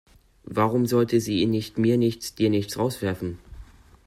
Warum 0.49 0.87
sollte 0.87 1.21
sie 1.21 1.41
ihn 1.43 1.51
nicht 1.51 1.77
mir 1.77 1.95
nichts, 1.95 2.33
dir 2.33 2.49
nichts 2.49 2.79
rauswerfen? 2.79 3.37